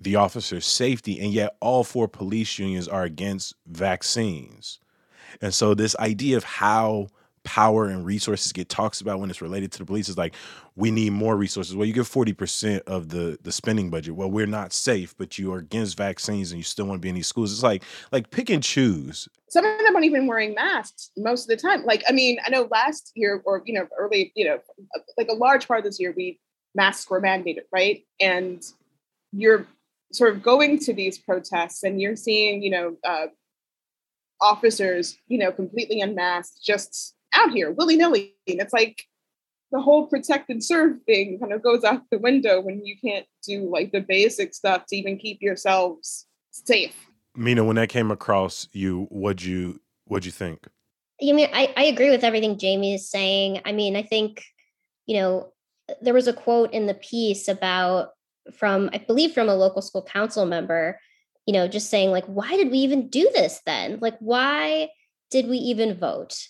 the 0.00 0.16
officer's 0.16 0.66
safety, 0.66 1.18
and 1.20 1.32
yet 1.32 1.56
all 1.60 1.84
four 1.84 2.08
police 2.08 2.58
unions 2.58 2.88
are 2.88 3.04
against 3.04 3.54
vaccines. 3.66 4.78
And 5.40 5.54
so, 5.54 5.74
this 5.74 5.96
idea 5.96 6.36
of 6.36 6.44
how 6.44 7.08
power 7.44 7.86
and 7.86 8.04
resources 8.04 8.52
get 8.52 8.68
talks 8.68 9.00
about 9.00 9.20
when 9.20 9.30
it's 9.30 9.42
related 9.42 9.72
to 9.72 9.78
the 9.78 9.84
police 9.84 10.08
is 10.08 10.16
like 10.16 10.34
we 10.76 10.90
need 10.90 11.12
more 11.12 11.36
resources. 11.36 11.74
Well 11.74 11.86
you 11.86 11.92
get 11.92 12.04
40% 12.04 12.80
of 12.82 13.08
the 13.08 13.38
the 13.42 13.52
spending 13.52 13.90
budget. 13.90 14.14
Well 14.14 14.30
we're 14.30 14.46
not 14.46 14.72
safe 14.72 15.14
but 15.16 15.38
you 15.38 15.52
are 15.52 15.58
against 15.58 15.96
vaccines 15.96 16.52
and 16.52 16.58
you 16.58 16.64
still 16.64 16.86
want 16.86 17.00
to 17.00 17.02
be 17.02 17.08
in 17.08 17.14
these 17.14 17.26
schools. 17.26 17.52
It's 17.52 17.62
like 17.62 17.82
like 18.12 18.30
pick 18.30 18.50
and 18.50 18.62
choose. 18.62 19.28
Some 19.48 19.64
of 19.64 19.78
them 19.78 19.94
aren't 19.94 20.06
even 20.06 20.26
wearing 20.26 20.54
masks 20.54 21.10
most 21.16 21.44
of 21.44 21.48
the 21.48 21.56
time. 21.56 21.84
Like 21.84 22.02
i 22.08 22.12
mean 22.12 22.38
i 22.46 22.50
know 22.50 22.68
last 22.70 23.12
year 23.14 23.42
or 23.44 23.62
you 23.66 23.74
know 23.74 23.86
early 23.98 24.32
you 24.34 24.44
know 24.44 24.58
like 25.18 25.28
a 25.28 25.34
large 25.34 25.66
part 25.66 25.78
of 25.78 25.84
this 25.84 26.00
year 26.00 26.14
we 26.16 26.38
masks 26.74 27.10
were 27.10 27.20
mandated 27.20 27.62
right? 27.72 28.04
And 28.20 28.62
you're 29.32 29.66
sort 30.12 30.34
of 30.34 30.42
going 30.42 30.78
to 30.78 30.92
these 30.92 31.18
protests 31.18 31.82
and 31.82 32.00
you're 32.00 32.16
seeing 32.16 32.62
you 32.62 32.70
know 32.70 32.96
uh, 33.04 33.26
officers 34.40 35.16
you 35.28 35.38
know 35.38 35.50
completely 35.50 36.00
unmasked 36.00 36.62
just 36.64 37.14
out 37.32 37.50
here 37.50 37.70
willy 37.70 37.96
nilly. 37.96 38.34
And 38.46 38.60
it's 38.60 38.72
like 38.72 39.04
the 39.70 39.80
whole 39.80 40.06
protect 40.06 40.50
and 40.50 40.62
serve 40.62 41.02
thing 41.06 41.38
kind 41.38 41.52
of 41.52 41.62
goes 41.62 41.84
out 41.84 42.02
the 42.10 42.18
window 42.18 42.60
when 42.60 42.84
you 42.84 42.96
can't 42.98 43.26
do 43.46 43.70
like 43.70 43.92
the 43.92 44.00
basic 44.00 44.54
stuff 44.54 44.84
to 44.88 44.96
even 44.96 45.16
keep 45.18 45.40
yourselves 45.40 46.26
safe. 46.50 46.94
Mina, 47.34 47.64
when 47.64 47.76
that 47.76 47.88
came 47.88 48.10
across 48.10 48.68
you, 48.72 49.06
what'd 49.10 49.42
you 49.42 49.80
what'd 50.04 50.26
you 50.26 50.32
think? 50.32 50.66
I 51.22 51.32
mean, 51.32 51.48
I, 51.52 51.72
I 51.76 51.84
agree 51.84 52.10
with 52.10 52.24
everything 52.24 52.58
Jamie 52.58 52.94
is 52.94 53.08
saying. 53.08 53.60
I 53.64 53.72
mean, 53.72 53.96
I 53.96 54.02
think, 54.02 54.44
you 55.06 55.16
know, 55.16 55.52
there 56.00 56.14
was 56.14 56.26
a 56.26 56.32
quote 56.32 56.72
in 56.72 56.86
the 56.86 56.94
piece 56.94 57.48
about 57.48 58.10
from, 58.52 58.90
I 58.92 58.98
believe 58.98 59.32
from 59.32 59.48
a 59.48 59.54
local 59.54 59.82
school 59.82 60.02
council 60.02 60.46
member, 60.46 60.98
you 61.46 61.52
know, 61.52 61.68
just 61.68 61.90
saying, 61.90 62.10
like, 62.10 62.24
why 62.26 62.56
did 62.56 62.70
we 62.70 62.78
even 62.78 63.08
do 63.08 63.30
this 63.34 63.60
then? 63.66 63.98
Like, 64.00 64.18
why 64.18 64.88
did 65.30 65.48
we 65.48 65.58
even 65.58 65.94
vote? 65.94 66.48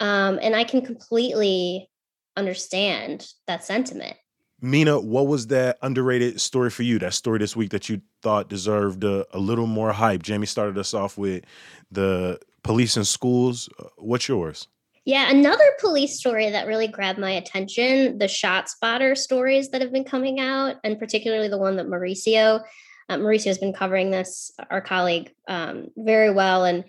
Um, 0.00 0.38
and 0.42 0.54
I 0.54 0.64
can 0.64 0.82
completely 0.82 1.88
understand 2.36 3.26
that 3.46 3.64
sentiment. 3.64 4.16
Mina, 4.60 4.98
what 4.98 5.26
was 5.26 5.48
that 5.48 5.78
underrated 5.82 6.40
story 6.40 6.70
for 6.70 6.82
you? 6.82 6.98
That 6.98 7.14
story 7.14 7.38
this 7.38 7.54
week 7.54 7.70
that 7.70 7.88
you 7.88 8.00
thought 8.22 8.48
deserved 8.48 9.04
a, 9.04 9.26
a 9.36 9.38
little 9.38 9.66
more 9.66 9.92
hype? 9.92 10.22
Jamie 10.22 10.46
started 10.46 10.78
us 10.78 10.94
off 10.94 11.18
with 11.18 11.44
the 11.90 12.40
police 12.62 12.96
in 12.96 13.04
schools. 13.04 13.68
Uh, 13.78 13.84
what's 13.98 14.28
yours? 14.28 14.68
Yeah, 15.04 15.30
another 15.30 15.64
police 15.78 16.18
story 16.18 16.50
that 16.50 16.66
really 16.66 16.88
grabbed 16.88 17.18
my 17.18 17.30
attention 17.30 18.18
the 18.18 18.24
ShotSpotter 18.24 19.16
stories 19.16 19.68
that 19.68 19.80
have 19.80 19.92
been 19.92 20.04
coming 20.04 20.40
out, 20.40 20.76
and 20.82 20.98
particularly 20.98 21.48
the 21.48 21.58
one 21.58 21.76
that 21.76 21.86
Mauricio. 21.86 22.64
Uh, 23.08 23.16
Mauricio 23.16 23.44
has 23.44 23.58
been 23.58 23.72
covering 23.72 24.10
this, 24.10 24.50
our 24.68 24.80
colleague, 24.80 25.32
um, 25.46 25.88
very 25.96 26.32
well. 26.32 26.64
And 26.64 26.84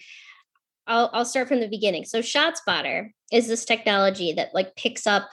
I'll, 0.88 1.10
I'll 1.14 1.26
start 1.26 1.48
from 1.48 1.60
the 1.60 1.68
beginning. 1.68 2.06
So, 2.06 2.22
ShotSpotter 2.22 3.12
is 3.32 3.48
this 3.48 3.66
technology 3.66 4.34
that 4.34 4.54
like 4.54 4.76
picks 4.76 5.06
up 5.06 5.30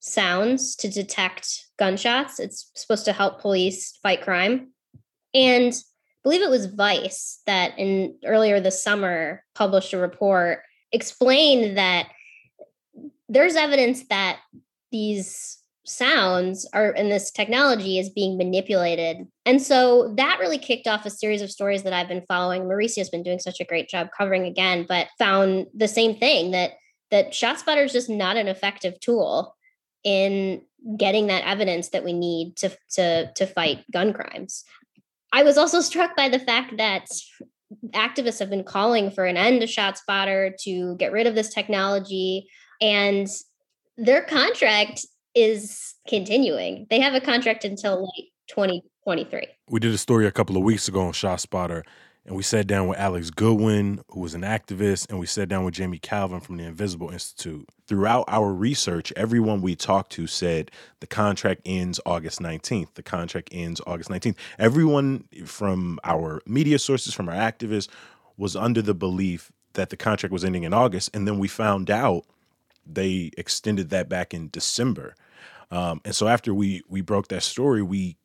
sounds 0.00 0.76
to 0.76 0.88
detect 0.88 1.66
gunshots. 1.78 2.40
It's 2.40 2.70
supposed 2.74 3.04
to 3.04 3.12
help 3.12 3.40
police 3.40 3.98
fight 4.02 4.22
crime. 4.22 4.72
And 5.34 5.72
I 5.72 5.78
believe 6.22 6.42
it 6.42 6.50
was 6.50 6.66
Vice 6.66 7.40
that 7.46 7.78
in 7.78 8.16
earlier 8.24 8.60
this 8.60 8.82
summer 8.82 9.44
published 9.54 9.92
a 9.92 9.98
report 9.98 10.60
explained 10.92 11.76
that 11.76 12.08
there's 13.28 13.56
evidence 13.56 14.04
that 14.08 14.38
these 14.92 15.58
sounds 15.86 16.68
are 16.72 16.90
and 16.90 17.10
this 17.10 17.30
technology 17.30 17.98
is 17.98 18.10
being 18.10 18.36
manipulated. 18.36 19.26
And 19.44 19.62
so 19.62 20.12
that 20.16 20.38
really 20.40 20.58
kicked 20.58 20.86
off 20.86 21.06
a 21.06 21.10
series 21.10 21.42
of 21.42 21.50
stories 21.50 21.82
that 21.84 21.92
I've 21.92 22.08
been 22.08 22.24
following. 22.26 22.64
Mauricio's 22.64 23.10
been 23.10 23.22
doing 23.22 23.38
such 23.38 23.60
a 23.60 23.64
great 23.64 23.88
job 23.88 24.08
covering 24.16 24.44
again, 24.44 24.84
but 24.88 25.08
found 25.18 25.66
the 25.74 25.88
same 25.88 26.16
thing 26.16 26.50
that 26.52 26.72
that 27.10 27.30
ShotSpotter 27.32 27.84
is 27.84 27.92
just 27.92 28.10
not 28.10 28.36
an 28.36 28.48
effective 28.48 28.98
tool 29.00 29.54
in 30.02 30.62
getting 30.96 31.28
that 31.28 31.46
evidence 31.46 31.90
that 31.90 32.04
we 32.04 32.12
need 32.12 32.56
to 32.56 32.76
to 32.92 33.32
to 33.34 33.46
fight 33.46 33.84
gun 33.92 34.12
crimes. 34.12 34.64
I 35.32 35.42
was 35.42 35.58
also 35.58 35.80
struck 35.80 36.16
by 36.16 36.28
the 36.28 36.38
fact 36.38 36.76
that 36.76 37.06
activists 37.90 38.38
have 38.38 38.50
been 38.50 38.64
calling 38.64 39.10
for 39.10 39.24
an 39.24 39.36
end 39.36 39.60
to 39.60 39.66
ShotSpotter 39.66 40.56
to 40.62 40.96
get 40.96 41.12
rid 41.12 41.26
of 41.26 41.34
this 41.34 41.52
technology 41.52 42.48
and 42.80 43.26
their 43.96 44.22
contract 44.22 45.04
is 45.36 45.94
continuing. 46.08 46.86
They 46.88 46.98
have 46.98 47.14
a 47.14 47.20
contract 47.20 47.64
until 47.64 48.00
late 48.00 48.32
2023. 48.48 49.46
We 49.68 49.80
did 49.80 49.92
a 49.92 49.98
story 49.98 50.26
a 50.26 50.32
couple 50.32 50.56
of 50.56 50.62
weeks 50.62 50.88
ago 50.88 51.02
on 51.02 51.12
ShotSpotter, 51.12 51.82
and 52.24 52.34
we 52.34 52.42
sat 52.42 52.66
down 52.66 52.88
with 52.88 52.98
Alex 52.98 53.30
Goodwin, 53.30 54.00
who 54.08 54.20
was 54.20 54.34
an 54.34 54.40
activist, 54.40 55.10
and 55.10 55.20
we 55.20 55.26
sat 55.26 55.48
down 55.48 55.64
with 55.64 55.74
Jamie 55.74 55.98
Kalven 55.98 56.42
from 56.42 56.56
the 56.56 56.64
Invisible 56.64 57.10
Institute. 57.10 57.68
Throughout 57.86 58.24
our 58.28 58.52
research, 58.52 59.12
everyone 59.14 59.60
we 59.60 59.76
talked 59.76 60.10
to 60.12 60.26
said 60.26 60.70
the 61.00 61.06
contract 61.06 61.60
ends 61.66 62.00
August 62.06 62.40
19th. 62.40 62.94
The 62.94 63.02
contract 63.02 63.50
ends 63.52 63.80
August 63.86 64.08
19th. 64.08 64.36
Everyone 64.58 65.24
from 65.44 66.00
our 66.02 66.40
media 66.46 66.78
sources, 66.78 67.12
from 67.12 67.28
our 67.28 67.34
activists, 67.34 67.88
was 68.38 68.56
under 68.56 68.80
the 68.80 68.94
belief 68.94 69.52
that 69.74 69.90
the 69.90 69.96
contract 69.96 70.32
was 70.32 70.44
ending 70.44 70.64
in 70.64 70.72
August. 70.72 71.10
And 71.14 71.28
then 71.28 71.38
we 71.38 71.46
found 71.46 71.90
out 71.90 72.24
they 72.86 73.30
extended 73.36 73.90
that 73.90 74.08
back 74.08 74.32
in 74.32 74.48
December. 74.48 75.14
Um, 75.70 76.00
and 76.04 76.14
so 76.14 76.28
after 76.28 76.54
we 76.54 76.82
we 76.88 77.00
broke 77.00 77.28
that 77.28 77.42
story, 77.42 77.82
we 77.82 78.16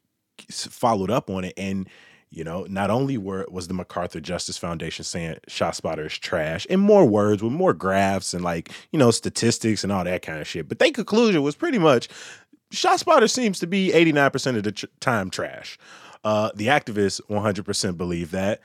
followed 0.50 1.12
up 1.12 1.30
on 1.30 1.44
it, 1.44 1.54
and 1.58 1.88
you 2.30 2.46
know, 2.46 2.66
not 2.70 2.90
only 2.90 3.18
were 3.18 3.46
was 3.50 3.68
the 3.68 3.74
MacArthur 3.74 4.22
Justice 4.22 4.58
Foundation 4.58 5.04
saying 5.04 5.38
ShotSpotter 5.50 6.06
is 6.06 6.18
trash, 6.18 6.66
in 6.68 6.80
more 6.80 7.06
words 7.06 7.44
with 7.44 7.52
more 7.52 7.74
graphs 7.74 8.34
and 8.34 8.44
like 8.44 8.72
you 8.92 9.00
know 9.00 9.12
statistics 9.12 9.84
and 9.84 9.92
all 9.92 10.04
that 10.04 10.22
kind 10.22 10.40
of 10.40 10.48
shit, 10.48 10.70
but 10.70 10.80
their 10.80 10.92
conclusion 10.92 11.42
was 11.44 11.56
pretty 11.56 11.78
much 11.78 12.08
ShotSpotter 12.72 13.30
seems 13.30 13.60
to 13.60 13.68
be 13.68 13.92
eighty 13.94 14.12
nine 14.12 14.32
percent 14.32 14.58
of 14.58 14.64
the 14.64 14.72
tr- 14.72 14.86
time 15.00 15.30
trash. 15.30 15.78
Uh, 16.24 16.52
the 16.56 16.68
activists 16.68 17.20
one 17.28 17.42
hundred 17.42 17.66
percent 17.66 17.98
believe 17.98 18.32
that, 18.32 18.62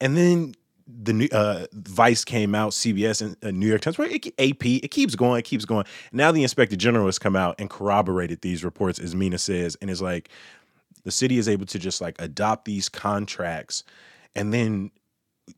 and 0.00 0.16
then 0.16 0.54
the 0.88 1.12
new 1.12 1.28
uh, 1.32 1.66
Vice 1.72 2.24
came 2.24 2.54
out, 2.54 2.72
CBS 2.72 3.20
and 3.20 3.36
uh, 3.44 3.50
New 3.50 3.66
York 3.66 3.82
Times, 3.82 3.98
right? 3.98 4.26
AP, 4.38 4.64
it 4.64 4.90
keeps 4.90 5.14
going, 5.14 5.38
it 5.38 5.44
keeps 5.44 5.64
going. 5.64 5.84
Now 6.12 6.32
the 6.32 6.42
Inspector 6.42 6.74
General 6.76 7.06
has 7.06 7.18
come 7.18 7.36
out 7.36 7.56
and 7.58 7.68
corroborated 7.68 8.40
these 8.40 8.64
reports, 8.64 8.98
as 8.98 9.14
Mina 9.14 9.38
says, 9.38 9.76
and 9.82 9.90
is 9.90 10.00
like, 10.00 10.30
the 11.04 11.10
city 11.10 11.38
is 11.38 11.48
able 11.48 11.66
to 11.66 11.78
just 11.78 12.00
like 12.00 12.16
adopt 12.20 12.64
these 12.64 12.88
contracts 12.88 13.84
and 14.34 14.52
then 14.52 14.90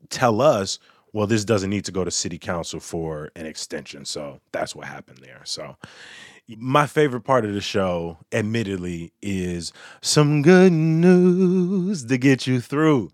tell 0.09 0.41
us, 0.41 0.79
well, 1.13 1.27
this 1.27 1.43
doesn't 1.43 1.69
need 1.69 1.85
to 1.85 1.91
go 1.91 2.03
to 2.03 2.11
city 2.11 2.37
council 2.37 2.79
for 2.79 3.31
an 3.35 3.45
extension. 3.45 4.05
So 4.05 4.39
that's 4.51 4.75
what 4.75 4.87
happened 4.87 5.19
there. 5.21 5.41
So 5.43 5.75
my 6.47 6.87
favorite 6.87 7.21
part 7.21 7.45
of 7.45 7.53
the 7.53 7.61
show, 7.61 8.17
admittedly, 8.31 9.11
is 9.21 9.73
some 10.01 10.41
good 10.41 10.71
news 10.71 12.05
to 12.05 12.17
get 12.17 12.47
you 12.47 12.59
through. 12.61 13.11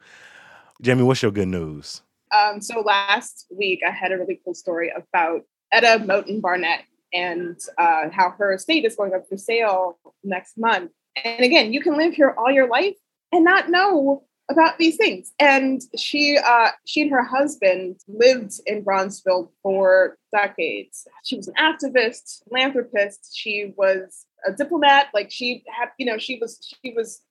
Jamie, 0.82 1.04
what's 1.04 1.22
your 1.24 1.32
good 1.32 1.48
news? 1.48 2.02
Um, 2.31 2.62
so 2.62 2.81
last 2.81 3.48
week, 3.50 3.81
I 3.88 3.91
had 3.91 4.12
a 4.12 4.17
really 4.17 4.39
cool 4.43 4.53
story 4.53 4.91
about 4.96 5.41
Etta 5.72 6.03
Moten 6.03 6.41
Barnett 6.41 6.81
and 7.13 7.60
uh, 7.77 8.10
how 8.12 8.31
her 8.38 8.53
estate 8.53 8.86
is 8.86 8.96
going 8.96 9.13
up 9.13 9.27
for 9.29 9.38
sale 9.38 9.98
next 10.24 10.57
month. 10.57 10.91
And 11.24 11.43
again, 11.43 11.74
you 11.74 11.81
can 11.81 11.98
live 11.98 12.13
here 12.13 12.34
all 12.38 12.51
your 12.51 12.67
life 12.67 12.96
and 13.31 13.43
not 13.43 13.69
know 13.69 14.24
about 14.50 14.77
these 14.77 14.96
things. 14.96 15.34
And 15.39 15.81
she, 15.98 16.38
uh, 16.38 16.69
she 16.86 17.01
and 17.01 17.12
her 17.12 17.24
husband 17.24 18.00
lived 18.07 18.53
in 18.65 18.84
Bronzeville 18.84 19.50
for 19.62 20.17
decades. 20.31 21.05
She 21.25 21.36
was 21.36 21.48
an 21.48 21.55
activist, 21.55 22.43
philanthropist. 22.48 23.31
She 23.36 23.74
was 23.75 24.25
a 24.46 24.53
diplomat. 24.53 25.07
Like 25.13 25.31
she 25.31 25.63
had, 25.67 25.89
you 25.98 26.05
know, 26.05 26.17
she 26.17 26.39
was, 26.39 26.60
she 26.62 26.93
was 26.93 27.22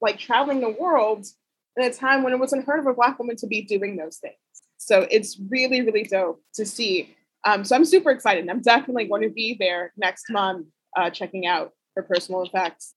like 0.00 0.18
traveling 0.18 0.60
the 0.60 0.70
world 0.70 1.26
in 1.76 1.84
a 1.84 1.92
time 1.92 2.22
when 2.22 2.32
it 2.32 2.38
wasn't 2.38 2.62
unheard 2.62 2.80
of 2.80 2.86
a 2.86 2.94
black 2.94 3.18
woman 3.18 3.36
to 3.36 3.46
be 3.46 3.62
doing 3.62 3.96
those 3.96 4.18
things. 4.18 4.36
So 4.78 5.06
it's 5.10 5.38
really, 5.48 5.80
really 5.82 6.02
dope 6.02 6.42
to 6.54 6.66
see. 6.66 7.14
Um, 7.44 7.64
so 7.64 7.76
I'm 7.76 7.84
super 7.84 8.10
excited. 8.10 8.48
I'm 8.48 8.60
definitely 8.60 9.06
going 9.06 9.22
to 9.22 9.30
be 9.30 9.56
there 9.58 9.92
next 9.96 10.24
month, 10.30 10.66
uh, 10.96 11.10
checking 11.10 11.46
out 11.46 11.72
her 11.96 12.02
personal 12.02 12.42
effects. 12.42 12.94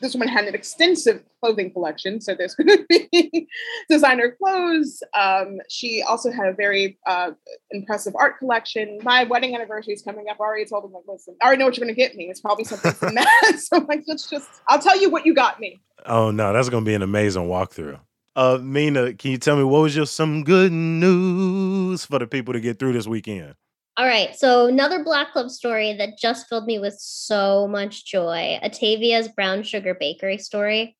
This 0.00 0.14
woman 0.14 0.26
had 0.26 0.46
an 0.46 0.56
extensive 0.56 1.22
clothing 1.40 1.70
collection, 1.70 2.20
so 2.20 2.34
there's 2.34 2.56
going 2.56 2.68
to 2.78 2.86
be 2.88 3.48
designer 3.88 4.36
clothes. 4.36 5.04
Um, 5.16 5.58
she 5.68 6.02
also 6.02 6.32
had 6.32 6.48
a 6.48 6.52
very 6.52 6.98
uh, 7.06 7.30
impressive 7.70 8.14
art 8.18 8.38
collection. 8.38 8.98
My 9.04 9.22
wedding 9.22 9.54
anniversary 9.54 9.94
is 9.94 10.02
coming 10.02 10.26
up. 10.28 10.38
I 10.40 10.42
already 10.42 10.64
told 10.64 10.82
them, 10.82 10.92
like, 10.92 11.04
listen, 11.06 11.36
I 11.40 11.46
already 11.46 11.60
know 11.60 11.66
what 11.66 11.76
you're 11.76 11.86
going 11.86 11.94
to 11.94 12.00
get 12.00 12.16
me. 12.16 12.24
It's 12.24 12.40
probably 12.40 12.64
something 12.64 12.92
from 12.94 13.14
that. 13.14 13.58
so, 13.58 13.78
like, 13.88 14.02
let's 14.08 14.28
just, 14.28 14.48
I'll 14.66 14.80
tell 14.80 15.00
you 15.00 15.10
what 15.10 15.24
you 15.24 15.34
got 15.34 15.60
me. 15.60 15.80
Oh, 16.04 16.32
no, 16.32 16.52
that's 16.52 16.68
going 16.68 16.84
to 16.84 16.88
be 16.88 16.94
an 16.94 17.02
amazing 17.02 17.44
walkthrough. 17.44 18.00
Uh, 18.38 18.56
Mina, 18.62 19.14
can 19.14 19.32
you 19.32 19.36
tell 19.36 19.56
me 19.56 19.64
what 19.64 19.82
was 19.82 19.96
your 19.96 20.06
some 20.06 20.44
good 20.44 20.70
news 20.70 22.04
for 22.04 22.20
the 22.20 22.26
people 22.28 22.54
to 22.54 22.60
get 22.60 22.78
through 22.78 22.92
this 22.92 23.08
weekend? 23.08 23.56
All 23.96 24.06
right. 24.06 24.36
So 24.36 24.68
another 24.68 25.02
Block 25.02 25.32
Club 25.32 25.50
story 25.50 25.92
that 25.94 26.18
just 26.18 26.48
filled 26.48 26.66
me 26.66 26.78
with 26.78 26.94
so 27.00 27.66
much 27.66 28.06
joy. 28.06 28.60
Atavia's 28.62 29.26
Brown 29.26 29.64
Sugar 29.64 29.92
Bakery 29.92 30.38
story. 30.38 30.96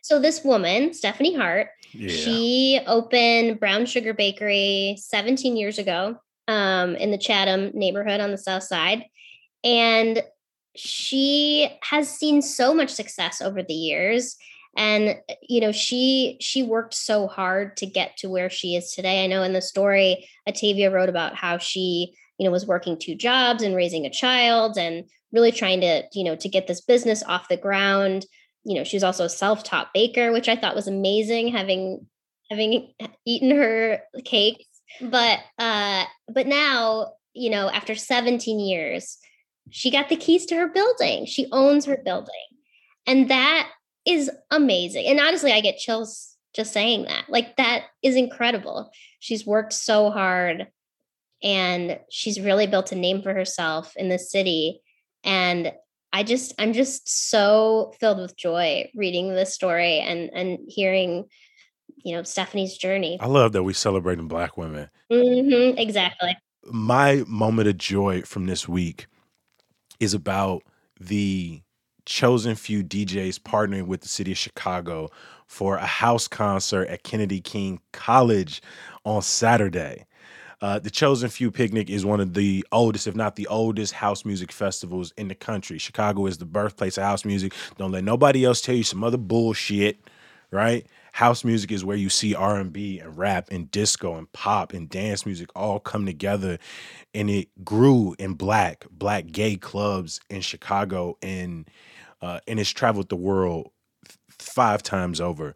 So 0.00 0.18
this 0.18 0.42
woman, 0.42 0.94
Stephanie 0.94 1.36
Hart, 1.36 1.68
yeah. 1.92 2.08
she 2.08 2.80
opened 2.86 3.60
Brown 3.60 3.84
Sugar 3.84 4.14
Bakery 4.14 4.96
17 4.98 5.58
years 5.58 5.78
ago 5.78 6.16
um, 6.48 6.96
in 6.96 7.10
the 7.10 7.18
Chatham 7.18 7.72
neighborhood 7.74 8.22
on 8.22 8.30
the 8.30 8.38
south 8.38 8.62
side. 8.62 9.04
And 9.62 10.22
she 10.76 11.68
has 11.82 12.08
seen 12.08 12.40
so 12.40 12.72
much 12.72 12.88
success 12.88 13.42
over 13.42 13.62
the 13.62 13.74
years 13.74 14.38
and 14.76 15.16
you 15.42 15.60
know 15.60 15.72
she 15.72 16.36
she 16.40 16.62
worked 16.62 16.94
so 16.94 17.26
hard 17.26 17.76
to 17.78 17.86
get 17.86 18.16
to 18.18 18.28
where 18.28 18.50
she 18.50 18.76
is 18.76 18.92
today. 18.92 19.24
I 19.24 19.26
know 19.26 19.42
in 19.42 19.52
the 19.52 19.62
story 19.62 20.28
atavia 20.48 20.92
wrote 20.92 21.08
about 21.08 21.34
how 21.34 21.58
she 21.58 22.14
you 22.38 22.44
know 22.44 22.50
was 22.50 22.66
working 22.66 22.98
two 22.98 23.14
jobs 23.14 23.62
and 23.62 23.74
raising 23.74 24.06
a 24.06 24.10
child 24.10 24.78
and 24.78 25.04
really 25.32 25.52
trying 25.52 25.80
to 25.80 26.02
you 26.12 26.24
know 26.24 26.36
to 26.36 26.48
get 26.48 26.66
this 26.66 26.80
business 26.80 27.22
off 27.24 27.48
the 27.48 27.56
ground. 27.56 28.26
You 28.64 28.76
know 28.76 28.84
she's 28.84 29.04
also 29.04 29.24
a 29.24 29.30
self-taught 29.30 29.92
baker 29.94 30.32
which 30.32 30.48
i 30.48 30.54
thought 30.54 30.76
was 30.76 30.86
amazing 30.86 31.48
having 31.48 32.06
having 32.50 32.92
eaten 33.24 33.50
her 33.50 34.00
cakes. 34.24 34.64
But 35.00 35.40
uh 35.58 36.04
but 36.32 36.46
now 36.46 37.12
you 37.32 37.50
know 37.50 37.70
after 37.70 37.94
17 37.94 38.60
years 38.60 39.18
she 39.70 39.90
got 39.90 40.08
the 40.08 40.16
keys 40.16 40.46
to 40.46 40.56
her 40.56 40.68
building. 40.68 41.26
She 41.26 41.46
owns 41.52 41.86
her 41.86 41.96
building. 42.04 42.34
And 43.06 43.30
that 43.30 43.68
is 44.06 44.30
amazing. 44.50 45.06
And 45.06 45.20
honestly, 45.20 45.52
I 45.52 45.60
get 45.60 45.78
chills 45.78 46.36
just 46.54 46.72
saying 46.72 47.04
that. 47.04 47.24
Like, 47.28 47.56
that 47.56 47.84
is 48.02 48.16
incredible. 48.16 48.90
She's 49.18 49.46
worked 49.46 49.72
so 49.72 50.10
hard 50.10 50.68
and 51.42 51.98
she's 52.10 52.40
really 52.40 52.66
built 52.66 52.92
a 52.92 52.96
name 52.96 53.22
for 53.22 53.32
herself 53.32 53.96
in 53.96 54.08
the 54.08 54.18
city. 54.18 54.80
And 55.24 55.72
I 56.12 56.22
just, 56.22 56.54
I'm 56.58 56.72
just 56.72 57.30
so 57.30 57.92
filled 58.00 58.18
with 58.18 58.36
joy 58.36 58.90
reading 58.94 59.32
this 59.34 59.54
story 59.54 60.00
and 60.00 60.30
and 60.34 60.58
hearing, 60.66 61.26
you 62.02 62.16
know, 62.16 62.24
Stephanie's 62.24 62.76
journey. 62.76 63.18
I 63.20 63.26
love 63.26 63.52
that 63.52 63.62
we 63.62 63.72
celebrating 63.72 64.26
Black 64.26 64.56
women. 64.56 64.90
Mm-hmm, 65.10 65.78
exactly. 65.78 66.36
My 66.64 67.22
moment 67.26 67.68
of 67.68 67.78
joy 67.78 68.22
from 68.22 68.46
this 68.46 68.68
week 68.68 69.06
is 70.00 70.14
about 70.14 70.62
the 70.98 71.62
chosen 72.10 72.56
few 72.56 72.82
DJs 72.82 73.38
partnering 73.38 73.86
with 73.86 74.00
the 74.00 74.08
city 74.08 74.32
of 74.32 74.38
Chicago 74.38 75.08
for 75.46 75.76
a 75.76 75.86
house 75.86 76.26
concert 76.26 76.88
at 76.88 77.04
Kennedy 77.04 77.40
King 77.40 77.80
College 77.92 78.60
on 79.04 79.22
Saturday. 79.22 80.06
Uh, 80.60 80.78
the 80.80 80.90
Chosen 80.90 81.30
Few 81.30 81.50
Picnic 81.50 81.88
is 81.88 82.04
one 82.04 82.20
of 82.20 82.34
the 82.34 82.66
oldest, 82.72 83.06
if 83.06 83.14
not 83.14 83.36
the 83.36 83.46
oldest, 83.46 83.94
house 83.94 84.24
music 84.24 84.50
festivals 84.52 85.14
in 85.16 85.28
the 85.28 85.34
country. 85.34 85.78
Chicago 85.78 86.26
is 86.26 86.36
the 86.36 86.44
birthplace 86.44 86.98
of 86.98 87.04
house 87.04 87.24
music. 87.24 87.54
Don't 87.78 87.92
let 87.92 88.04
nobody 88.04 88.44
else 88.44 88.60
tell 88.60 88.74
you 88.74 88.82
some 88.82 89.02
other 89.02 89.16
bullshit, 89.16 90.00
right? 90.50 90.84
House 91.12 91.44
music 91.44 91.72
is 91.72 91.84
where 91.84 91.96
you 91.96 92.08
see 92.08 92.34
R&B 92.34 93.00
and 93.00 93.16
rap 93.16 93.48
and 93.50 93.70
disco 93.70 94.16
and 94.16 94.30
pop 94.32 94.72
and 94.72 94.88
dance 94.88 95.26
music 95.26 95.50
all 95.54 95.80
come 95.80 96.06
together, 96.06 96.58
and 97.14 97.28
it 97.30 97.48
grew 97.64 98.14
in 98.18 98.34
black, 98.34 98.86
black 98.90 99.26
gay 99.26 99.56
clubs 99.56 100.20
in 100.30 100.40
Chicago, 100.40 101.16
and 101.22 101.68
uh, 102.22 102.38
and 102.46 102.60
it's 102.60 102.70
traveled 102.70 103.08
the 103.08 103.16
world 103.16 103.70
five 104.28 104.82
times 104.82 105.20
over. 105.20 105.54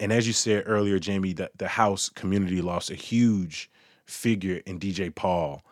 And 0.00 0.12
as 0.12 0.26
you 0.26 0.32
said 0.32 0.64
earlier, 0.66 0.98
Jamie, 0.98 1.32
the, 1.32 1.50
the 1.56 1.68
house 1.68 2.08
community 2.08 2.60
lost 2.60 2.90
a 2.90 2.96
huge 2.96 3.70
figure 4.06 4.60
in 4.66 4.78
DJ 4.80 5.14
Paul. 5.14 5.62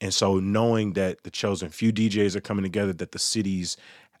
And 0.00 0.12
so 0.14 0.38
knowing 0.38 0.92
that 0.92 1.22
the 1.22 1.30
chosen 1.30 1.70
few 1.70 1.92
DJs 1.92 2.36
are 2.36 2.40
coming 2.40 2.62
together, 2.62 2.92
that 2.92 3.12
the 3.12 3.18
city's 3.18 3.76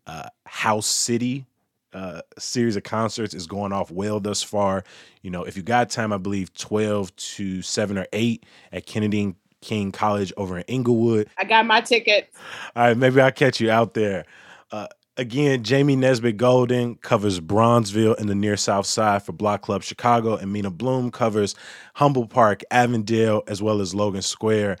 uh, 0.06 0.28
house 0.46 0.86
city 0.86 1.46
uh, 1.94 2.20
series 2.38 2.76
of 2.76 2.82
concerts 2.82 3.32
is 3.34 3.46
going 3.46 3.72
off 3.72 3.90
well 3.90 4.20
thus 4.20 4.42
far. 4.42 4.84
You 5.22 5.30
know, 5.30 5.44
if 5.44 5.56
you 5.56 5.62
got 5.62 5.88
time, 5.88 6.12
I 6.12 6.18
believe 6.18 6.52
12 6.54 7.14
to 7.16 7.62
7 7.62 7.96
or 7.96 8.06
8 8.12 8.44
at 8.72 8.86
Kennedy 8.86 9.34
King 9.62 9.92
College 9.92 10.32
over 10.36 10.58
in 10.58 10.64
Englewood. 10.64 11.30
I 11.38 11.44
got 11.44 11.66
my 11.66 11.80
ticket. 11.80 12.30
All 12.76 12.88
right, 12.88 12.96
maybe 12.96 13.20
I'll 13.20 13.32
catch 13.32 13.60
you 13.60 13.70
out 13.70 13.94
there. 13.94 14.26
Uh, 14.70 14.88
Again, 15.16 15.62
Jamie 15.62 15.94
Nesbitt 15.94 16.38
Golden 16.38 16.96
covers 16.96 17.38
Bronzeville 17.38 18.18
and 18.18 18.28
the 18.28 18.34
near 18.34 18.56
south 18.56 18.86
side 18.86 19.22
for 19.22 19.30
Block 19.30 19.62
Club 19.62 19.84
Chicago, 19.84 20.34
and 20.34 20.52
Mina 20.52 20.72
Bloom 20.72 21.12
covers 21.12 21.54
Humboldt 21.94 22.30
Park, 22.30 22.62
Avondale, 22.72 23.44
as 23.46 23.62
well 23.62 23.80
as 23.80 23.94
Logan 23.94 24.22
Square. 24.22 24.76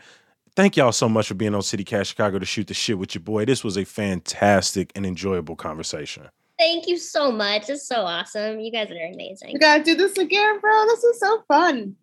Thank 0.56 0.76
y'all 0.76 0.90
so 0.90 1.08
much 1.08 1.28
for 1.28 1.34
being 1.34 1.54
on 1.54 1.60
CityCast 1.60 2.06
Chicago 2.06 2.40
to 2.40 2.46
shoot 2.46 2.66
the 2.66 2.74
shit 2.74 2.98
with 2.98 3.14
your 3.14 3.22
boy. 3.22 3.44
This 3.44 3.62
was 3.62 3.76
a 3.76 3.84
fantastic 3.84 4.90
and 4.96 5.06
enjoyable 5.06 5.54
conversation. 5.54 6.28
Thank 6.58 6.86
you 6.86 6.98
so 6.98 7.32
much. 7.32 7.68
It's 7.68 7.86
so 7.86 8.02
awesome. 8.02 8.60
You 8.60 8.70
guys 8.70 8.90
are 8.90 9.12
amazing. 9.12 9.50
We 9.52 9.58
gotta 9.58 9.82
do 9.82 9.96
this 9.96 10.16
again, 10.18 10.60
bro. 10.60 10.86
This 10.86 11.02
is 11.04 11.20
so 11.20 11.42
fun. 11.48 11.96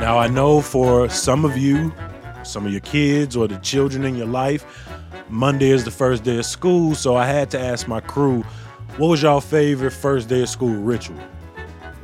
Now, 0.00 0.18
I 0.18 0.28
know 0.28 0.60
for 0.60 1.08
some 1.08 1.44
of 1.44 1.56
you, 1.56 1.92
some 2.44 2.66
of 2.66 2.72
your 2.72 2.80
kids 2.80 3.36
or 3.36 3.48
the 3.48 3.56
children 3.58 4.04
in 4.04 4.16
your 4.16 4.26
life. 4.26 4.64
Monday 5.28 5.70
is 5.70 5.84
the 5.84 5.90
first 5.90 6.24
day 6.24 6.38
of 6.38 6.44
school, 6.44 6.94
so 6.94 7.16
I 7.16 7.26
had 7.26 7.50
to 7.52 7.60
ask 7.60 7.88
my 7.88 8.00
crew, 8.00 8.42
what 8.98 9.08
was 9.08 9.22
y'all 9.22 9.40
favorite 9.40 9.92
first 9.92 10.28
day 10.28 10.42
of 10.42 10.48
school 10.48 10.74
ritual? 10.74 11.18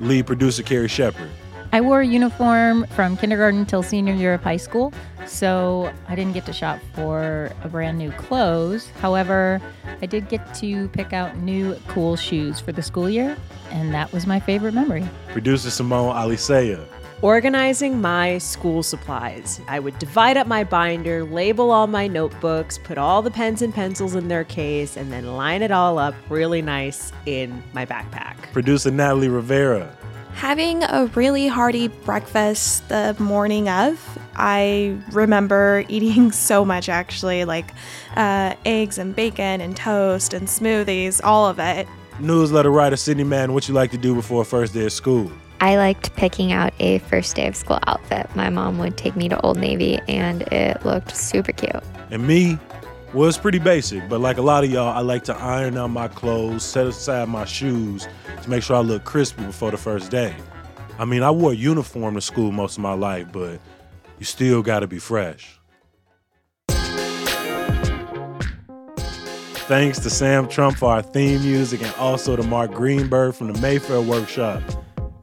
Lead 0.00 0.26
producer 0.26 0.62
Carrie 0.62 0.88
Shepard. 0.88 1.28
I 1.72 1.80
wore 1.82 2.00
a 2.00 2.06
uniform 2.06 2.87
from 2.87 3.16
kindergarten 3.16 3.66
till 3.66 3.82
senior 3.82 4.14
year 4.14 4.32
of 4.34 4.42
high 4.42 4.56
school, 4.56 4.92
so 5.28 5.92
I 6.08 6.14
didn't 6.14 6.32
get 6.32 6.47
to 6.47 6.52
shop 6.52 6.80
for 6.94 7.52
a 7.62 7.68
brand 7.68 7.99
new 7.99 8.11
clothes. 8.12 8.88
However, 9.00 9.61
I 10.00 10.06
did 10.06 10.28
get 10.28 10.54
to 10.54 10.88
pick 10.88 11.12
out 11.12 11.37
new 11.37 11.76
cool 11.88 12.16
shoes 12.16 12.61
for 12.61 12.73
the 12.73 12.82
school 12.82 13.08
year, 13.08 13.37
and 13.70 13.92
that 13.94 14.12
was 14.12 14.26
my 14.26 14.40
favorite 14.40 14.75
memory. 14.75 15.06
Producer 15.28 15.70
Simone 15.70 16.14
Alicea 16.14 16.87
organizing 17.23 18.00
my 18.00 18.38
school 18.38 18.82
supplies. 18.82 19.61
I 19.68 19.80
would 19.80 19.99
divide 19.99 20.37
up 20.37 20.47
my 20.47 20.64
binder, 20.64 21.25
label 21.25 21.70
all 21.70 21.87
my 21.87 22.06
notebooks, 22.06 22.78
put 22.78 22.99
all 22.99 23.23
the 23.23 23.30
pens 23.30 23.62
and 23.62 23.75
pencils 23.75 24.14
in 24.14 24.28
their 24.28 24.44
case, 24.44 24.97
and 24.97 25.12
then 25.12 25.37
line 25.37 25.62
it 25.62 25.70
all 25.70 25.99
up 25.99 26.14
really 26.28 26.62
nice 26.62 27.12
in 27.26 27.62
my 27.73 27.84
backpack. 27.84 28.36
Producer 28.52 28.91
Natalie 28.91 29.28
Rivera. 29.28 29.97
Having 30.34 30.84
a 30.84 31.06
really 31.14 31.49
hearty 31.49 31.88
breakfast 31.88 32.88
the 32.88 33.17
morning 33.19 33.69
of, 33.69 34.18
I 34.38 34.96
remember 35.10 35.84
eating 35.88 36.32
so 36.32 36.64
much 36.64 36.88
actually, 36.88 37.44
like 37.44 37.72
uh, 38.16 38.54
eggs 38.64 38.96
and 38.96 39.14
bacon 39.14 39.60
and 39.60 39.76
toast 39.76 40.32
and 40.32 40.48
smoothies, 40.48 41.20
all 41.22 41.46
of 41.46 41.58
it. 41.58 41.86
Newsletter 42.20 42.70
writer 42.70 42.96
Sydney 42.96 43.24
Man, 43.24 43.52
what 43.52 43.68
you 43.68 43.74
like 43.74 43.90
to 43.90 43.98
do 43.98 44.14
before 44.14 44.44
first 44.44 44.74
day 44.74 44.86
of 44.86 44.92
school? 44.92 45.30
I 45.60 45.76
liked 45.76 46.14
picking 46.14 46.52
out 46.52 46.72
a 46.78 46.98
first 46.98 47.34
day 47.34 47.48
of 47.48 47.56
school 47.56 47.80
outfit. 47.86 48.34
My 48.36 48.48
mom 48.48 48.78
would 48.78 48.96
take 48.96 49.16
me 49.16 49.28
to 49.28 49.40
Old 49.40 49.58
Navy 49.58 50.00
and 50.06 50.42
it 50.52 50.84
looked 50.84 51.16
super 51.16 51.52
cute. 51.52 51.82
And 52.10 52.26
me, 52.26 52.58
well, 53.12 53.28
it's 53.28 53.38
pretty 53.38 53.58
basic, 53.58 54.08
but 54.08 54.20
like 54.20 54.38
a 54.38 54.42
lot 54.42 54.62
of 54.62 54.70
y'all, 54.70 54.96
I 54.96 55.00
like 55.00 55.24
to 55.24 55.36
iron 55.36 55.76
out 55.76 55.88
my 55.88 56.08
clothes, 56.08 56.62
set 56.62 56.86
aside 56.86 57.28
my 57.28 57.44
shoes 57.44 58.06
to 58.42 58.50
make 58.50 58.62
sure 58.62 58.76
I 58.76 58.80
look 58.80 59.04
crispy 59.04 59.44
before 59.44 59.70
the 59.70 59.76
first 59.76 60.10
day. 60.10 60.34
I 60.98 61.04
mean, 61.04 61.22
I 61.22 61.30
wore 61.30 61.52
a 61.52 61.56
uniform 61.56 62.14
to 62.14 62.20
school 62.20 62.52
most 62.52 62.76
of 62.76 62.82
my 62.82 62.92
life, 62.92 63.28
but 63.32 63.60
you 64.19 64.25
still 64.25 64.63
gotta 64.63 64.87
be 64.87 64.99
fresh. 64.99 65.59
Thanks 69.69 69.99
to 69.99 70.09
Sam 70.09 70.49
Trump 70.49 70.78
for 70.78 70.91
our 70.91 71.02
theme 71.02 71.43
music 71.43 71.83
and 71.83 71.95
also 71.97 72.37
to 72.37 72.43
Mark 72.43 72.73
Greenberg 72.73 73.35
from 73.35 73.52
the 73.52 73.61
Mayfair 73.61 74.00
Workshop. 74.00 74.63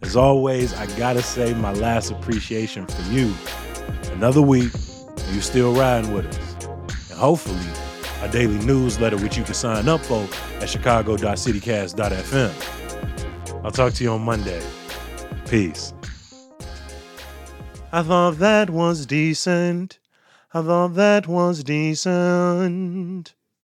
As 0.04 0.16
always, 0.16 0.72
I 0.76 0.86
gotta 0.98 1.24
say 1.24 1.56
my 1.56 1.74
last 1.74 2.12
appreciation 2.12 2.86
for 2.86 3.02
you. 3.12 3.34
Another 4.12 4.44
week, 4.44 4.72
and 4.74 5.36
you 5.36 5.42
still 5.42 5.74
riding 5.74 6.14
with 6.14 6.28
us. 6.28 6.68
And 7.10 7.20
hopefully, 7.20 7.58
a 8.22 8.32
daily 8.32 8.64
newsletter 8.64 9.18
which 9.18 9.36
you 9.36 9.44
can 9.44 9.56
sign 9.56 9.90
up 9.90 10.02
for 10.02 10.28
at 10.62 10.70
chicago.citycast.fm. 10.70 13.66
I'll 13.66 13.72
talk 13.72 13.94
to 13.94 14.04
you 14.04 14.12
on 14.12 14.22
Monday. 14.22 14.62
Peace. 15.50 15.92
I 17.92 18.02
thought 18.02 18.40
that 18.40 18.70
was 18.70 19.06
decent. 19.06 20.00
I 20.54 20.62
thought 20.64 20.96
that 20.96 21.28
was 21.28 21.64
decent. 21.64 23.35